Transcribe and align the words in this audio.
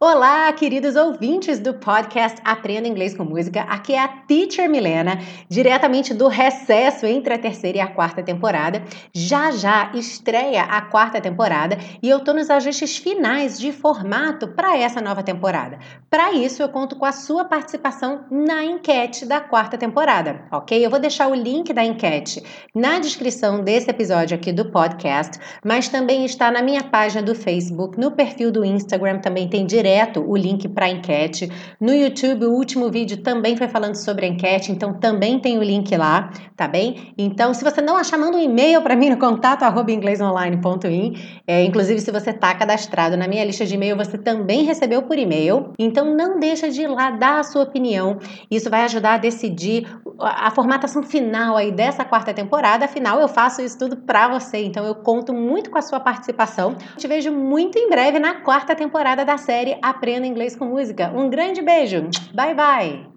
Olá, 0.00 0.52
queridos 0.52 0.96
ouvintes 0.96 1.60
do 1.60 1.72
podcast 1.72 2.40
Aprenda 2.44 2.88
Inglês 2.88 3.16
com 3.16 3.24
Música. 3.24 3.62
Aqui 3.62 3.92
é 3.92 4.00
a 4.00 4.08
Teacher 4.08 4.68
Milena, 4.68 5.20
diretamente 5.48 6.12
do 6.12 6.26
recesso 6.26 7.06
entre 7.06 7.32
a 7.32 7.38
terceira 7.38 7.78
e 7.78 7.80
a 7.80 7.86
quarta 7.86 8.20
temporada. 8.20 8.82
Já 9.12 9.52
já 9.52 9.92
estreia 9.94 10.62
a 10.62 10.80
quarta 10.82 11.20
temporada 11.20 11.78
e 12.02 12.08
eu 12.08 12.18
tô 12.18 12.32
nos 12.32 12.50
ajustes 12.50 12.96
finais 12.96 13.58
de 13.58 13.70
formato 13.70 14.48
para 14.48 14.76
essa 14.76 15.00
nova 15.00 15.22
temporada. 15.22 15.78
Para 16.10 16.32
isso, 16.32 16.60
eu 16.60 16.68
conto 16.68 16.96
com 16.96 17.04
a 17.04 17.12
sua 17.12 17.44
participação 17.44 18.24
na 18.28 18.64
enquete 18.64 19.24
da 19.24 19.40
quarta 19.40 19.78
temporada, 19.78 20.42
ok? 20.50 20.84
Eu 20.84 20.90
vou 20.90 20.98
deixar 20.98 21.28
o 21.28 21.34
link 21.34 21.72
da 21.72 21.84
enquete 21.84 22.42
na 22.74 22.98
descrição 22.98 23.62
desse 23.62 23.90
episódio 23.90 24.36
aqui 24.36 24.52
do 24.52 24.66
podcast, 24.72 25.38
mas 25.64 25.88
também 25.88 26.24
está 26.24 26.50
na 26.50 26.62
minha 26.62 26.82
página 26.82 27.22
do 27.22 27.34
Facebook, 27.34 27.98
no 27.98 28.10
perfil 28.10 28.50
do 28.50 28.64
Instagram 28.64 29.20
também 29.20 29.48
tem 29.48 29.64
direto 29.64 29.83
direto 29.84 30.24
o 30.26 30.36
link 30.36 30.68
para 30.68 30.86
a 30.86 30.90
enquete. 30.90 31.50
No 31.80 31.94
YouTube, 31.94 32.46
o 32.46 32.52
último 32.52 32.90
vídeo 32.90 33.18
também 33.18 33.56
foi 33.56 33.68
falando 33.68 33.94
sobre 33.94 34.26
a 34.26 34.28
enquete, 34.28 34.72
então 34.72 34.94
também 34.94 35.38
tem 35.38 35.58
o 35.58 35.62
link 35.62 35.94
lá, 35.96 36.30
tá 36.56 36.66
bem? 36.66 37.12
Então, 37.16 37.52
se 37.52 37.62
você 37.62 37.80
não 37.80 37.96
achar, 37.96 38.18
manda 38.18 38.36
um 38.36 38.40
e-mail 38.40 38.82
para 38.82 38.96
mim 38.96 39.10
no 39.10 39.18
contato 39.18 39.62
arroba 39.62 39.92
inglesonline.in. 39.92 41.14
É, 41.46 41.64
inclusive, 41.64 42.00
se 42.00 42.10
você 42.10 42.30
está 42.30 42.54
cadastrado 42.54 43.16
na 43.16 43.28
minha 43.28 43.44
lista 43.44 43.64
de 43.64 43.74
e-mail, 43.74 43.96
você 43.96 44.18
também 44.18 44.64
recebeu 44.64 45.02
por 45.02 45.18
e-mail. 45.18 45.72
Então, 45.78 46.14
não 46.14 46.40
deixa 46.40 46.70
de 46.70 46.82
ir 46.82 46.88
lá 46.88 47.10
dar 47.10 47.40
a 47.40 47.44
sua 47.44 47.62
opinião. 47.62 48.18
Isso 48.50 48.70
vai 48.70 48.82
ajudar 48.84 49.14
a 49.14 49.18
decidir 49.18 49.86
a 50.18 50.50
formatação 50.50 51.02
final 51.02 51.56
aí 51.56 51.72
dessa 51.72 52.04
quarta 52.04 52.32
temporada. 52.32 52.84
Afinal, 52.84 53.20
eu 53.20 53.28
faço 53.28 53.62
isso 53.62 53.78
tudo 53.78 53.96
para 53.96 54.28
você, 54.28 54.64
então 54.64 54.84
eu 54.84 54.94
conto 54.94 55.32
muito 55.32 55.70
com 55.70 55.78
a 55.78 55.82
sua 55.82 56.00
participação. 56.00 56.76
Te 56.96 57.06
vejo 57.06 57.32
muito 57.32 57.78
em 57.78 57.88
breve 57.88 58.18
na 58.18 58.40
quarta 58.40 58.74
temporada 58.74 59.24
da 59.24 59.36
série 59.36 59.78
Aprenda 59.82 60.26
Inglês 60.26 60.56
com 60.56 60.64
Música. 60.64 61.12
Um 61.14 61.28
grande 61.28 61.62
beijo. 61.62 62.08
Bye 62.34 62.54
bye. 62.54 63.13